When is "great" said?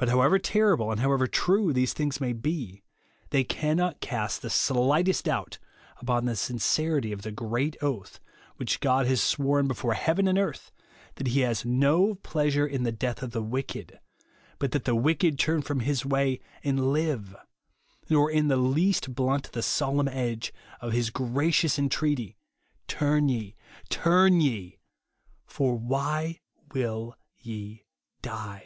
7.32-7.76